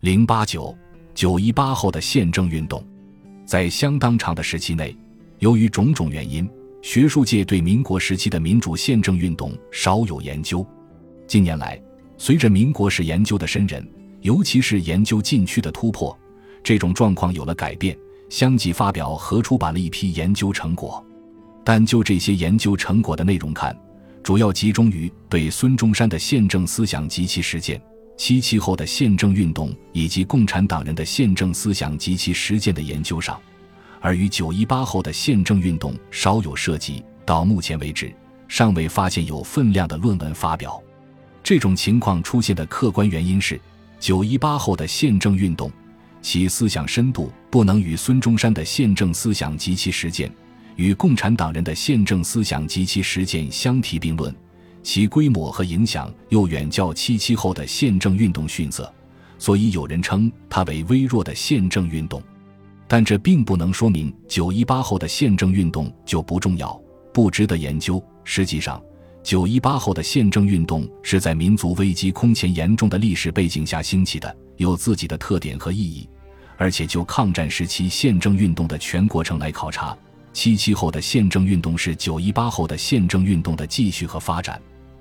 [0.00, 0.74] 零八九
[1.14, 2.82] 九一八后的宪政运动，
[3.44, 4.96] 在相当长的时期内，
[5.40, 6.48] 由于种种原因，
[6.80, 10.66] 学术界对民国时期的民主宪政运动少有研究。
[11.26, 11.78] 近年来，
[12.16, 13.86] 随着民国史研究的深人，
[14.22, 16.18] 尤其是研究禁区的突破，
[16.62, 17.94] 这种状况有了改变，
[18.30, 21.04] 相继发表和出版了一批研究成果。
[21.62, 23.78] 但就这些研究成果的内容看，
[24.22, 27.78] 主要集中于对孙中山的宪政思想及其实践。
[28.20, 33.40] 七七后的宪政运动以及共产党人的宪政思想及其实践的研究上，
[33.98, 37.02] 而与九一八后的宪政运动稍有涉及。
[37.24, 38.12] 到目前为止，
[38.46, 40.78] 尚未发现有分量的论文发表。
[41.42, 43.58] 这种情况出现的客观原因是，
[43.98, 45.72] 九一八后的宪政运动，
[46.20, 50.30] 其思想深度不能与孙中山的宪政思想及其实践，
[50.76, 54.34] 与共产党人的宪政思想及其实践相提并论。
[54.82, 58.92] 其规模和影响又远较七七后的宪政运动逊色，
[59.38, 62.22] 所以有人称它为微弱的宪政运动。
[62.88, 66.80] 但这并不能说明九一八后的宪政运动就不重要、
[67.12, 68.02] 不值得研究。
[68.24, 68.82] 实际上，
[69.22, 76.08] 九一八后的宪政运动是在民族危机空前严重的历史背景下兴起的，有自己的特点和意义。
[76.56, 79.96] 而且就抗战时期宪政运动的全过程来考察，
[80.32, 84.60] 七七后的宪政运动是九一八后的宪政运动的继续和发展。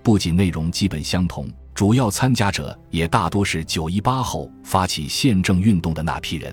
[0.09, 6.51] 不仅内容基本相同，主要参加者也大多是九一八后发起宪政运动的那批人。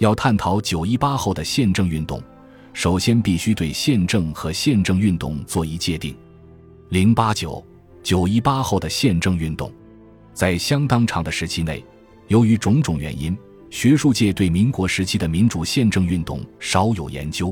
[0.00, 2.22] 要探讨九一八后的宪政运动，
[2.74, 6.14] 首先必须对宪政和宪政运动做一界定。
[6.90, 7.64] 零八九
[8.02, 9.72] 九一八后的宪政运动，
[10.34, 11.82] 在相当长的时期内，
[12.28, 13.34] 由于种种原因，
[13.70, 17.50] 学术界对民国时期的民主宪政运动少有研究。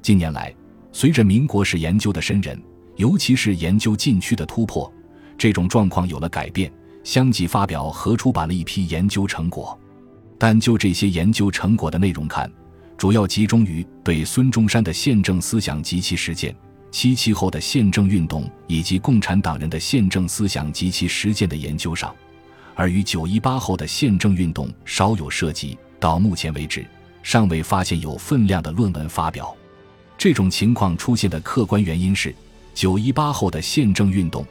[0.00, 0.54] 近年来，
[0.92, 2.56] 随着民国史研究的深人。
[2.96, 4.92] 尤其是研究禁区的突破，
[5.38, 6.70] 这种状况有了改变，
[7.02, 9.78] 相继发表和出版了一批研究成果。
[10.38, 12.50] 但就这些研究成果的内容看，
[12.96, 16.54] 主要集中于对孙中山的宪政思想及其实践、
[16.90, 22.14] 七七后的宪政运动以及共产党人的宪政思想及其实践的研究上，
[22.74, 25.78] 而与九一八后的宪政运动稍有涉及。
[25.98, 26.86] 到目前为止，
[27.22, 29.54] 尚未发现有分量的论文发表。
[30.18, 32.34] 这种情况出现的客观原因是。
[32.74, 34.46] 九一八后的宪政运动，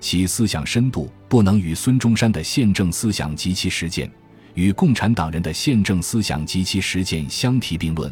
[0.00, 4.10] 其思想深度不能与孙中山的宪政思想及其实践，
[4.54, 8.10] 与共产党人的宪政思想及其实践相提并论；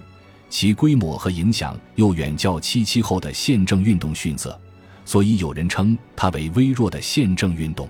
[0.51, 4.59] 其规模和影响又远较七七后的宪政运动逊色，
[5.05, 7.89] 所以有人称它为微弱的宪政运动。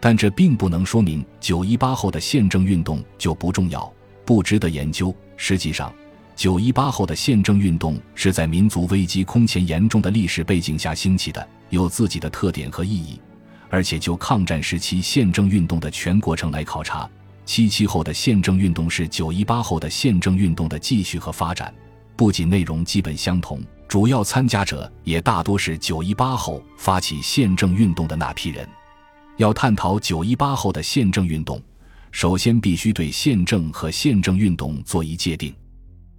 [0.00, 3.92] 但这并不能说明九一八后的宪政运动就不重要、
[4.24, 5.12] 不值得研究。
[5.36, 5.92] 实际上，
[6.38, 13.20] 九一八后的宪政运动是在民族危机空前严重的历史背景下兴起的，有自己的特点和意义。
[13.68, 17.10] 而且就抗战时期宪政运动的全过程来考察，
[17.44, 21.74] 七七后的宪政运动是九一八后的宪政运动的继续和发展。
[22.14, 28.64] 不仅内容基本相同，主要参加者也大多是九一八后发起宪政运动的那批人。
[29.38, 31.60] 要探讨九一八后的宪政运动，
[32.12, 35.52] 首先必须对宪政和宪政运动做一界定。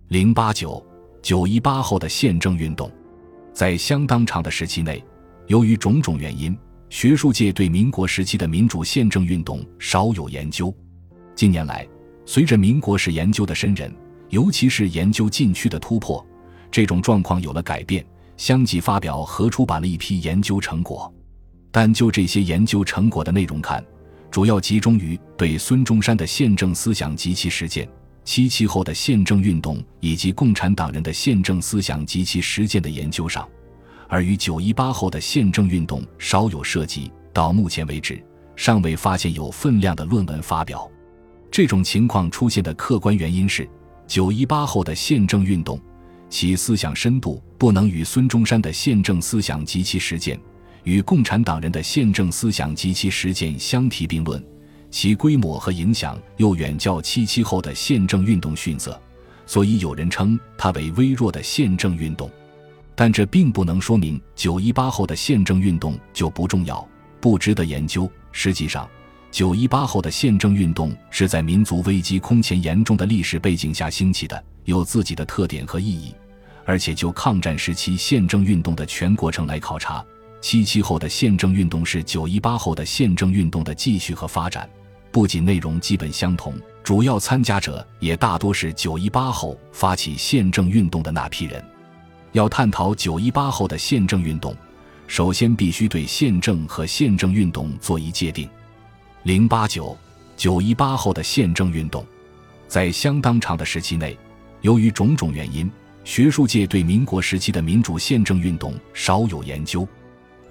[0.09, 0.83] 零八九
[1.21, 2.91] 九一八后的宪政运动，
[3.53, 5.03] 在相当长的时期内，
[5.45, 6.57] 由于种种原因，
[6.89, 10.75] 学术界对民国时期的民主宪政运动少有研究。
[11.35, 11.87] 近年来，
[12.25, 13.93] 随着民国史研究的深人，
[14.29, 16.25] 尤其是研究禁区的突破，
[16.71, 18.03] 这种状况有了改变，
[18.35, 21.13] 相继发表和出版了一批研究成果。
[21.69, 23.85] 但就这些研究成果的内容看，
[24.31, 27.87] 主要集中于对孙中山的宪政思想及其实践。
[28.29, 33.49] 七七后的宪政运动以及共产党人的宪政思想及其实践的研究上，
[34.07, 37.11] 而与九一八后的宪政运动稍有涉及。
[37.33, 38.23] 到目前为止，
[38.55, 40.87] 尚未发现有分量的论文发表。
[41.49, 43.67] 这种情况出现的客观原因是，
[44.05, 45.81] 九一八后的宪政运动，
[46.29, 50.39] 其思想深度不能与孙中山的宪政思想及其实践，
[50.83, 54.39] 与共产党人的宪政思想及其实践相提并论。
[54.91, 58.99] 其规模和影响又远较七七后的宪政运动逊色，
[59.45, 62.29] 所以有人称它为微弱的宪政运动。
[62.95, 66.85] 但这并不能说明九一八后的宪政运动就不重要、
[67.21, 68.11] 不值得研究。
[68.31, 68.89] 实际上，
[69.31, 76.13] 九一八后的宪政运动是在民族危机空前严重的历史背景下兴起的，有自己的特点和意义。
[76.65, 80.05] 而且就抗战时期宪政运动的全过程来考察，
[80.41, 84.69] 七七后的宪政运动是九一八后的宪政运动的继续和发展。
[85.11, 86.53] 不仅内容基本相同，
[86.83, 91.63] 主要参加者也大多是九一八后发起宪政运动的那批人。
[92.31, 94.55] 要探讨九一八后的宪政运动，
[95.07, 98.47] 首先必须对宪政和宪政运动做一界定。
[99.23, 99.97] 零八九
[100.37, 102.05] 九一八后的宪政运动，
[102.67, 104.15] 在相当长的时期内，
[104.61, 105.69] 由于种种原因，
[106.03, 109.87] 学术界对民国时期的民主宪政运动少有研究。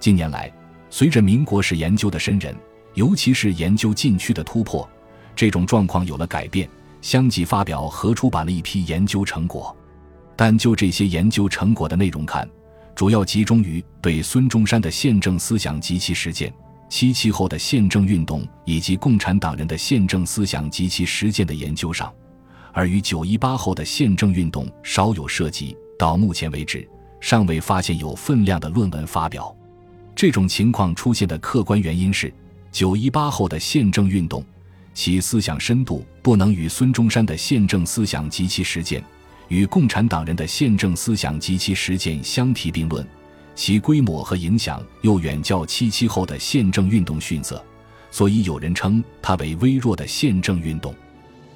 [0.01, 0.51] 近年来，
[0.89, 2.53] 随着民国史研究的深人，
[2.93, 4.87] 尤其是研究禁区的突破，
[5.35, 6.69] 这种状况有了改变，
[7.01, 9.75] 相继发表和出版了一批研究成果。
[10.35, 12.49] 但就这些研究成果的内容看，
[12.95, 16.53] 主要集中于对孙中山的宪政思想及其实践。
[16.89, 22.11] 七七后的宪政运动以及共产党人的宪政思想及其实践的研究上，
[22.73, 25.77] 而与九一八后的宪政运动稍有涉及。
[25.99, 26.89] 到目前为止，
[27.19, 29.55] 尚未发现有分量的论文发表。
[30.15, 32.33] 这种情况出现的客观原因是，
[32.71, 34.43] 九一八后的宪政运动，
[34.93, 39.03] 其思想深度不能与孙中山的宪政思想及其实践，
[39.47, 43.05] 与共产党人的宪政思想及其实践相提并论。
[43.55, 47.61] 其规模和影响又远较七七后的宪政运动逊色，
[48.09, 50.95] 所以有人称它为微弱的宪政运动。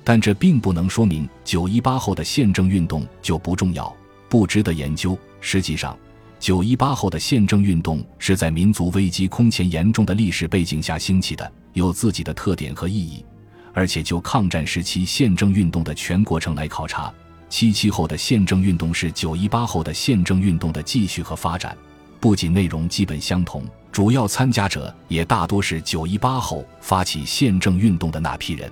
[0.04, 3.95] 但这并不能说明九一八后的宪政运动就不重要、
[4.27, 5.18] 不值得研究。
[5.39, 5.98] 实际上，
[6.44, 13.24] 九一八后的宪政运动是在民族危机空前严重的历史背景下兴起的，有自己的特点和意义。
[13.72, 17.10] 而且就抗战时期宪政运动的全过程来考察，
[17.48, 21.78] 七七后的宪政运动是九一八后的宪政运动的继续和发展。
[22.19, 28.69] 不仅内容基本相同，主要参加者也大多是九一八后发起宪政运动的那批人。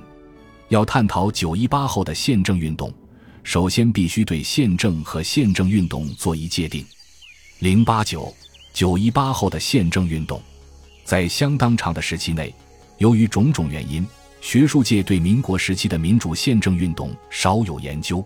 [0.67, 2.93] 要探讨九一八后的宪政运动，
[3.43, 6.85] 首先必须对宪政和宪政运动做一界定。
[7.61, 8.33] 零八九
[8.73, 10.41] 九一八后的宪政运动，
[11.03, 12.51] 在相当长的时期内，
[12.97, 14.03] 由于种种原因，
[14.41, 18.25] 学术界对民国时期的民主宪政运动少有研究。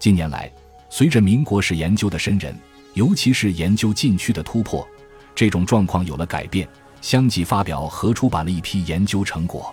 [0.00, 0.50] 近年来，
[0.90, 2.52] 随着民国史研究的深人。
[2.94, 4.86] 尤其是研究禁区的突破，
[5.36, 6.68] 这种状况有了改变，
[7.00, 9.72] 相继发表和出版了一批研究成果。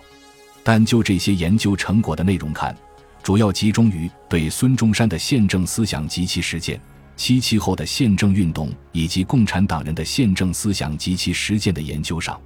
[0.62, 2.76] 但就这些研究成果的内容看，
[3.20, 6.80] 主要集中于对孙中山的宪政思想及其实践、
[7.16, 12.40] 七七后的宪政运动以及共产党人的宪政思想及其实践的研究上，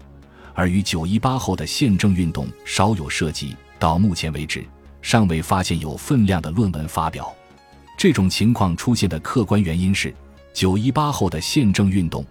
[0.54, 3.56] 而与九一八后的宪政运动稍有涉及。
[3.78, 4.64] 到目前为止，
[5.02, 7.34] 尚未发现有分量的论文发表。
[7.98, 10.14] 这种情况出现的客观原因是。
[10.54, 12.24] 九一八后的宪政运动，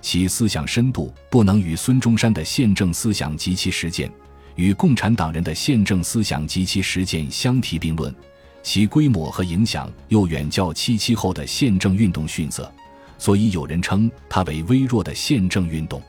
[0.00, 4.08] 其思想深度不能与孙中山的宪政思想及其实践，
[4.54, 8.14] 与共产党人的宪政思想及其实践相提并论；
[8.62, 12.72] 其规模和影响又远较七七后的宪政运动逊色，
[13.18, 16.00] 所以有人称它为微弱的宪政运动。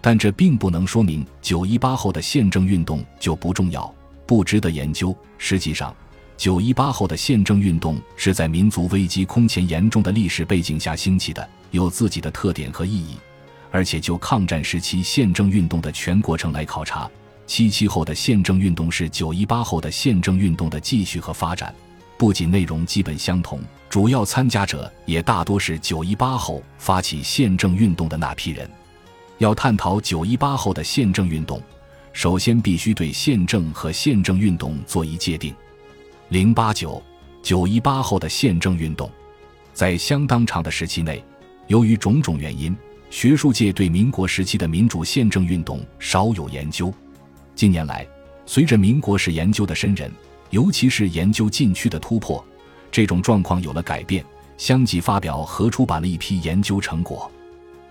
[0.00, 3.92] 但这并不能说明九一八后的宪政运动就不重要、
[4.26, 5.16] 不值得研究。
[5.38, 5.92] 实际上，
[6.36, 13.16] 九一八后的宪政运动是在民族危机空前严重的历史背景下兴起的，有自己的特点和意义。
[13.72, 17.10] 而且就抗战时期宪政运动的全过程来考察，
[17.46, 21.74] 七七后的宪政运动是九一八后的宪政运动的继续和发展。
[22.18, 23.60] 不仅内容基本相同，
[23.90, 28.68] 主要参加者也大多是九一八后发起宪政运动的那批人。
[29.38, 31.62] 要探讨九一八后的宪政运动，
[32.14, 35.54] 首先必须对宪政和宪政运动做一界定。
[36.30, 37.02] 零八九
[37.42, 39.10] 九一八后的宪政运动，
[39.74, 41.22] 在相当长的时期内，
[41.66, 42.74] 由于种种原因，
[43.10, 46.92] 学术界对民国时期的民主宪政运动少有研究。
[47.54, 48.06] 近年来，
[48.46, 50.10] 随着民国史研究的深人，
[50.56, 52.42] 尤其是研究禁区的突破，
[52.90, 54.24] 这种状况有了改变，
[54.56, 57.30] 相继发表和出版了一批研究成果。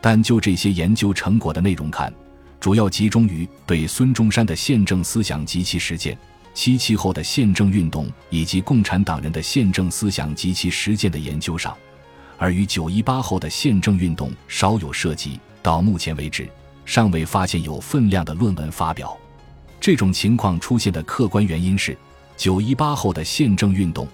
[0.01, 2.11] 但就这些研究成果的内容看，
[2.59, 6.17] 主要集中于对孙中山的宪政思想及其实践。
[6.55, 11.77] 七七后的宪政运动以及共产党人的宪政思想及其实践的研究上，
[12.35, 15.39] 而与九一八后的宪政运动稍有涉及。
[15.61, 16.49] 到目前为止，
[16.83, 19.15] 尚未发现有分量的论文发表。
[19.79, 21.95] 这种情况出现的客观原因是，
[22.37, 24.07] 九一八后的宪政运动，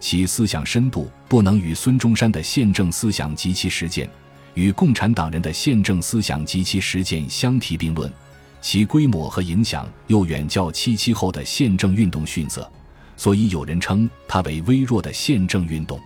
[0.00, 4.08] 其思想深度不能与孙中山的宪政思想及其实践，
[4.54, 8.10] 与共产党人的宪政思想及其实践相提并论。
[8.62, 12.68] 其规模和影响又远较七七后的宪政运动逊色，
[13.16, 16.00] 所以有人称它为微弱的宪政运动。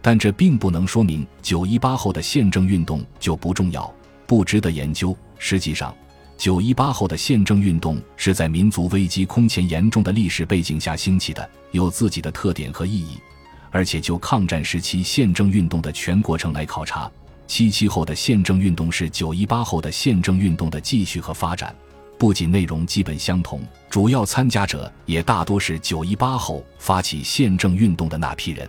[0.00, 3.92] 但这并不能说明九一八后的宪政运动就不重要、
[4.26, 5.16] 不值得研究。
[5.38, 5.94] 实际上，
[6.42, 13.16] 九一八后的宪政运动是在民族危机空前严重的历史背景下兴起的，有自己的特点和意义。
[13.70, 17.08] 而且就抗战时期宪政运动的全过程来考察，
[17.46, 21.72] 七七后的宪政运动是九一八后的宪政运动的继续和发展。
[22.18, 28.68] 不仅内容基本相同，主要参加者也大多是九一八后发起宪政运动的那批人。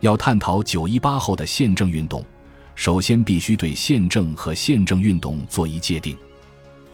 [0.00, 2.24] 要探讨九一八后的宪政运动，
[2.74, 6.16] 首先必须对宪政和宪政运动做一界定。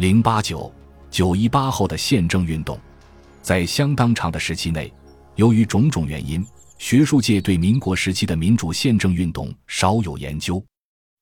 [0.00, 0.72] 零八九
[1.10, 2.80] 九一八后的宪政运动，
[3.42, 4.90] 在相当长的时期内，
[5.34, 6.42] 由于种种原因，
[6.78, 10.64] 学术界对民国时期的民主宪政运动少有研究。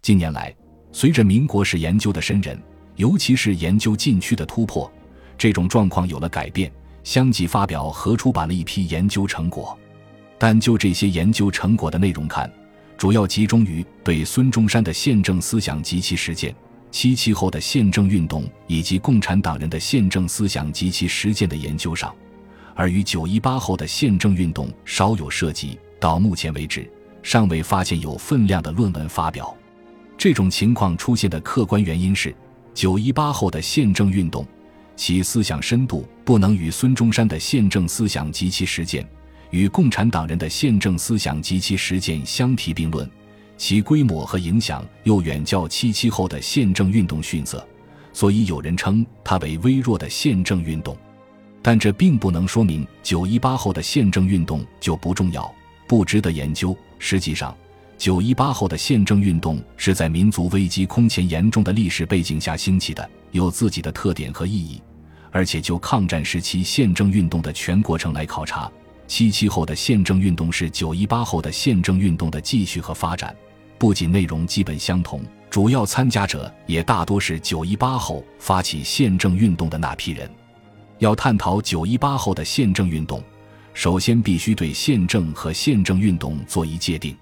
[0.01, 0.55] 近年来，
[0.93, 2.57] 随着民国史研究的深入，
[2.95, 4.89] 尤其是研究禁区的突破，
[5.37, 6.73] 这种状况有了改变。
[7.03, 9.77] 相继发表和出版了一批研究成果，
[10.39, 12.49] 但就这些研究成果的内容看，
[12.97, 16.55] 主要集中于对孙中山的宪政思想及其实践、
[16.91, 22.15] 七七后的宪政运动以及共产党人的宪政思想及其实践的研究上，
[22.75, 25.79] 而与九一八后的宪政运动稍有涉及。
[26.01, 26.89] 到目前为止，
[27.23, 29.55] 尚未发现有分量的论文发表。
[30.17, 32.35] 这种情况出现的客观原因是，
[32.75, 34.47] 九一八后的宪政运动。
[34.97, 39.09] 其思想深度不能与孙中山的宪政思想及其实践，
[39.51, 43.09] 与共产党人的宪政思想及其实践相提并论，
[43.59, 47.67] 其规模和影响又远较七七后的宪政运动逊色，
[48.13, 50.97] 所以有人称它为微弱的宪政运动。
[51.61, 55.53] 但这并不能说明九一八后的宪政运动就不重要、
[55.89, 56.75] 不值得研究。
[57.01, 57.55] 实际上，
[57.99, 64.81] 九一八后的宪政运动是在民族危机空前严重的历史背景下兴起的，有自己的特点和意义。
[65.31, 68.71] 而且就抗战时期宪政运动的全过程来考察，
[69.09, 73.37] 七七后的宪政运动是九一八后的宪政运动的继续和发展，
[73.79, 80.29] 不仅内容基本相同，主要参加者也大多是九一八后发起宪政运动的那批人。
[80.99, 83.23] 要探讨九一八后的宪政运动，
[83.75, 87.17] 首先必须对宪政和宪政运动做一界定。